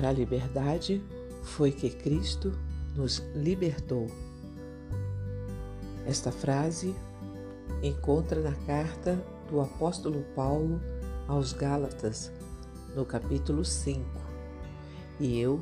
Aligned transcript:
Para 0.00 0.08
a 0.08 0.12
liberdade 0.12 1.04
foi 1.42 1.70
que 1.70 1.90
Cristo 1.90 2.58
nos 2.96 3.18
libertou. 3.34 4.06
Esta 6.06 6.32
frase 6.32 6.96
encontra 7.82 8.40
na 8.40 8.54
carta 8.64 9.22
do 9.50 9.60
apóstolo 9.60 10.24
Paulo 10.34 10.80
aos 11.28 11.52
Gálatas, 11.52 12.32
no 12.96 13.04
capítulo 13.04 13.62
5. 13.62 14.00
E 15.20 15.38
eu 15.38 15.60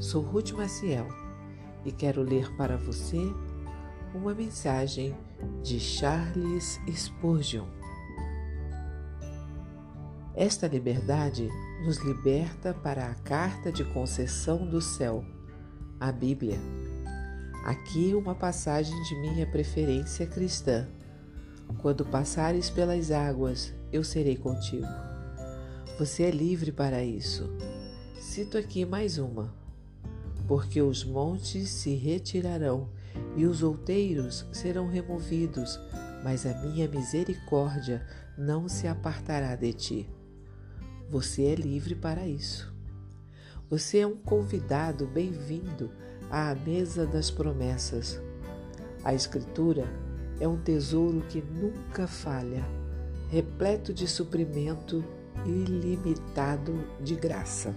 sou 0.00 0.20
Ruth 0.20 0.50
Maciel 0.50 1.06
e 1.84 1.92
quero 1.92 2.24
ler 2.24 2.52
para 2.56 2.76
você 2.76 3.20
uma 4.12 4.34
mensagem 4.34 5.14
de 5.62 5.78
Charles 5.78 6.80
Spurgeon. 6.92 7.75
Esta 10.36 10.68
liberdade 10.68 11.48
nos 11.82 11.96
liberta 11.96 12.74
para 12.74 13.06
a 13.06 13.14
carta 13.14 13.72
de 13.72 13.82
concessão 13.82 14.66
do 14.66 14.82
céu, 14.82 15.24
a 15.98 16.12
Bíblia. 16.12 16.58
Aqui 17.64 18.14
uma 18.14 18.34
passagem 18.34 18.94
de 19.04 19.14
minha 19.18 19.46
preferência 19.46 20.26
cristã. 20.26 20.86
Quando 21.78 22.04
passares 22.04 22.68
pelas 22.68 23.10
águas, 23.10 23.72
eu 23.90 24.04
serei 24.04 24.36
contigo. 24.36 24.86
Você 25.98 26.24
é 26.24 26.30
livre 26.30 26.70
para 26.70 27.02
isso. 27.02 27.50
Cito 28.20 28.58
aqui 28.58 28.84
mais 28.84 29.16
uma. 29.16 29.54
Porque 30.46 30.82
os 30.82 31.02
montes 31.02 31.70
se 31.70 31.94
retirarão 31.94 32.90
e 33.36 33.46
os 33.46 33.62
outeiros 33.62 34.46
serão 34.52 34.86
removidos, 34.86 35.80
mas 36.22 36.44
a 36.44 36.52
minha 36.60 36.86
misericórdia 36.86 38.06
não 38.36 38.68
se 38.68 38.86
apartará 38.86 39.56
de 39.56 39.72
ti. 39.72 40.15
Você 41.08 41.44
é 41.44 41.54
livre 41.54 41.94
para 41.94 42.26
isso. 42.26 42.74
Você 43.70 43.98
é 43.98 44.06
um 44.06 44.16
convidado 44.16 45.06
bem-vindo 45.06 45.88
à 46.28 46.52
mesa 46.52 47.06
das 47.06 47.30
promessas. 47.30 48.20
A 49.04 49.14
Escritura 49.14 49.86
é 50.40 50.48
um 50.48 50.56
tesouro 50.56 51.20
que 51.28 51.40
nunca 51.40 52.08
falha, 52.08 52.64
repleto 53.30 53.94
de 53.94 54.08
suprimento 54.08 55.04
ilimitado 55.44 56.74
de 57.00 57.14
graça. 57.14 57.72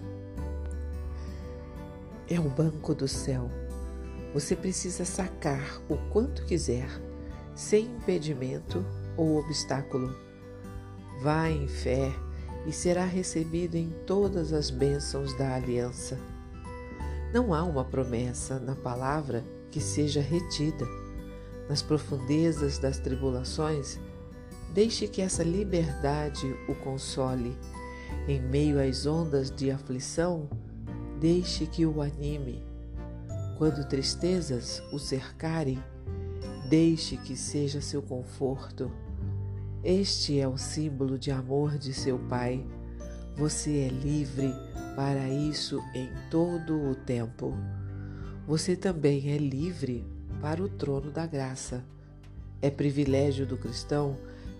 É 2.27 2.39
o 2.39 2.49
banco 2.49 2.95
do 2.95 3.07
céu. 3.07 3.47
Você 4.33 4.55
precisa 4.55 5.05
sacar 5.05 5.79
o 5.87 5.97
quanto 6.11 6.45
quiser, 6.45 6.89
sem 7.53 7.85
impedimento 7.85 8.83
ou 9.15 9.37
obstáculo. 9.37 10.15
Vá 11.21 11.47
em 11.47 11.67
fé 11.67 12.11
e 12.65 12.71
será 12.71 13.05
recebido 13.05 13.75
em 13.75 13.89
todas 14.05 14.53
as 14.53 14.69
bênçãos 14.69 15.37
da 15.37 15.55
aliança. 15.55 16.17
Não 17.33 17.53
há 17.53 17.63
uma 17.63 17.85
promessa 17.85 18.59
na 18.59 18.75
palavra 18.75 19.43
que 19.71 19.79
seja 19.79 20.21
retida. 20.21 20.85
Nas 21.69 21.81
profundezas 21.81 22.79
das 22.79 22.97
tribulações, 22.97 23.99
deixe 24.73 25.07
que 25.07 25.21
essa 25.21 25.43
liberdade 25.43 26.47
o 26.67 26.75
console. 26.75 27.55
Em 28.27 28.41
meio 28.41 28.79
às 28.81 29.05
ondas 29.05 29.51
de 29.51 29.69
aflição, 29.69 30.49
deixe 31.19 31.67
que 31.67 31.85
o 31.85 32.01
anime. 32.01 32.63
Quando 33.57 33.87
tristezas 33.87 34.81
o 34.91 34.97
cercarem, 34.97 35.83
deixe 36.67 37.17
que 37.17 37.35
seja 37.35 37.81
seu 37.81 38.01
conforto. 38.01 38.91
Este 39.83 40.37
é 40.37 40.45
o 40.45 40.57
símbolo 40.57 41.17
de 41.17 41.31
amor 41.31 41.77
de 41.77 41.93
seu 41.93 42.19
Pai. 42.19 42.65
Você 43.37 43.77
é 43.79 43.87
livre 43.87 44.53
para 44.93 45.29
isso 45.29 45.81
em 45.95 46.09
todo 46.29 46.77
o 46.77 46.95
tempo. 46.95 47.57
Você 48.45 48.75
também 48.75 49.31
é 49.31 49.37
livre 49.37 50.05
para 50.41 50.61
o 50.61 50.67
trono 50.67 51.11
da 51.11 51.25
graça. 51.25 51.81
É 52.61 52.69
privilégio 52.69 53.45
do 53.45 53.55
cristão 53.55 54.17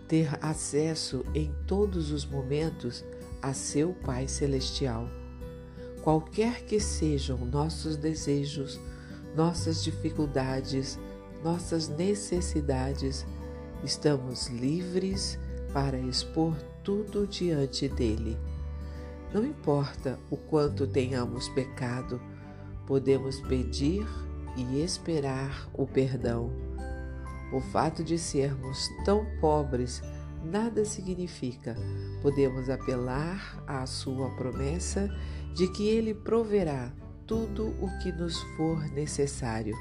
ter 0.08 0.30
acesso 0.42 1.26
em 1.36 1.54
todos 1.68 2.12
os 2.12 2.26
momentos 2.26 3.04
a 3.42 3.54
seu 3.54 3.94
Pai 3.94 4.26
Celestial. 4.26 5.06
Qualquer 6.02 6.64
que 6.64 6.80
sejam 6.80 7.40
nossos 7.40 7.98
desejos, 7.98 8.80
nossas 9.36 9.84
dificuldades, 9.84 10.98
nossas 11.44 11.90
necessidades, 11.90 13.26
Estamos 13.84 14.48
livres 14.48 15.40
para 15.74 15.98
expor 15.98 16.54
tudo 16.84 17.26
diante 17.26 17.88
dele. 17.88 18.38
Não 19.34 19.46
importa 19.46 20.20
o 20.30 20.36
quanto 20.36 20.86
tenhamos 20.86 21.48
pecado, 21.50 22.22
podemos 22.86 23.40
pedir 23.42 24.06
e 24.58 24.82
esperar 24.82 25.70
o 25.74 25.88
perdão. 25.88 26.52
O 27.54 27.62
fato 27.62 28.04
de 28.04 28.18
sermos 28.18 28.90
tão 29.06 29.26
pobres 29.40 30.02
nada 30.44 30.84
significa. 30.84 31.76
Podemos 32.22 32.70
apelar 32.70 33.64
à 33.66 33.86
sua 33.86 34.30
promessa 34.32 35.10
de 35.56 35.72
que 35.72 35.88
ele 35.88 36.14
proverá 36.14 36.92
tudo 37.26 37.70
o 37.82 37.88
que 38.00 38.12
nos 38.12 38.38
for 38.58 38.84
necessário. 38.92 39.76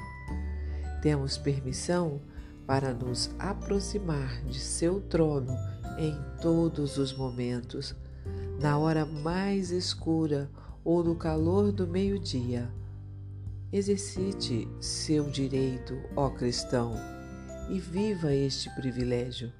Temos 1.01 1.37
permissão 1.37 2.21
para 2.69 2.93
nos 2.93 3.31
aproximar 3.39 4.43
de 4.43 4.59
seu 4.59 5.01
trono 5.01 5.57
em 5.97 6.15
todos 6.39 6.99
os 6.99 7.11
momentos, 7.11 7.95
na 8.61 8.77
hora 8.77 9.07
mais 9.07 9.71
escura 9.71 10.47
ou 10.85 11.03
no 11.03 11.15
calor 11.15 11.71
do 11.71 11.87
meio-dia. 11.87 12.71
Exercite 13.73 14.67
seu 14.79 15.31
direito, 15.31 15.97
ó 16.15 16.29
cristão, 16.29 16.93
e 17.71 17.79
viva 17.79 18.35
este 18.35 18.69
privilégio. 18.75 19.51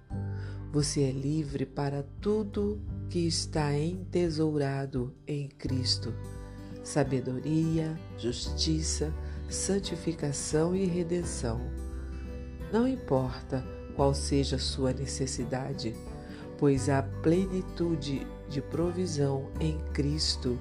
Você 0.71 1.01
é 1.01 1.11
livre 1.11 1.65
para 1.65 2.03
tudo 2.21 2.79
que 3.09 3.25
está 3.25 3.75
entesourado 3.75 5.15
em 5.25 5.47
Cristo: 5.47 6.13
sabedoria, 6.83 7.99
justiça, 8.19 9.11
santificação 9.49 10.75
e 10.75 10.85
redenção 10.85 11.88
não 12.71 12.87
importa 12.87 13.65
qual 13.95 14.13
seja 14.13 14.57
sua 14.57 14.93
necessidade, 14.93 15.95
pois 16.57 16.89
há 16.89 17.01
plenitude 17.01 18.25
de 18.47 18.61
provisão 18.61 19.49
em 19.59 19.77
Cristo 19.93 20.57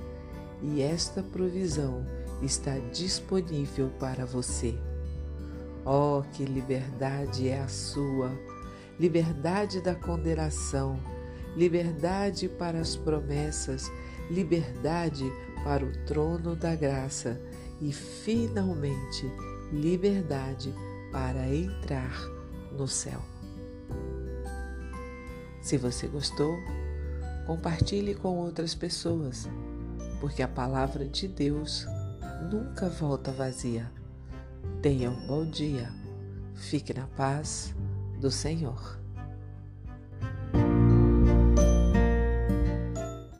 e 0.62 0.82
esta 0.82 1.22
provisão 1.22 2.04
está 2.42 2.78
disponível 2.92 3.90
para 3.98 4.24
você. 4.24 4.78
Oh, 5.84 6.22
que 6.32 6.44
liberdade 6.44 7.48
é 7.48 7.60
a 7.60 7.68
sua! 7.68 8.30
Liberdade 8.98 9.80
da 9.80 9.94
condenação, 9.94 10.98
liberdade 11.56 12.48
para 12.48 12.80
as 12.80 12.96
promessas, 12.96 13.90
liberdade 14.28 15.24
para 15.62 15.84
o 15.84 15.92
trono 16.04 16.56
da 16.56 16.74
graça 16.74 17.40
e, 17.80 17.92
finalmente, 17.92 19.24
liberdade 19.72 20.74
para 21.10 21.48
entrar 21.48 22.20
no 22.72 22.86
céu. 22.86 23.20
Se 25.60 25.76
você 25.76 26.06
gostou, 26.06 26.56
compartilhe 27.46 28.14
com 28.14 28.36
outras 28.38 28.74
pessoas, 28.74 29.48
porque 30.20 30.42
a 30.42 30.48
palavra 30.48 31.06
de 31.06 31.28
Deus 31.28 31.86
nunca 32.50 32.88
volta 32.88 33.32
vazia. 33.32 33.90
Tenha 34.80 35.10
um 35.10 35.26
bom 35.26 35.44
dia. 35.44 35.92
Fique 36.54 36.94
na 36.94 37.06
paz 37.06 37.74
do 38.20 38.30
Senhor. 38.30 38.98